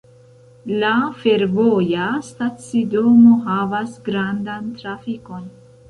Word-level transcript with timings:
La 0.83 0.93
fervoja 1.25 2.07
stacidomo 2.31 3.37
havas 3.45 3.97
grandan 4.11 4.77
trafikon. 4.83 5.51